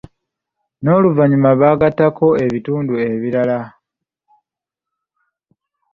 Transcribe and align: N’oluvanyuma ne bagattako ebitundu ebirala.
N’oluvanyuma 0.81 1.49
ne 1.51 1.59
bagattako 1.61 2.27
ebitundu 2.45 2.93
ebirala. 3.09 3.59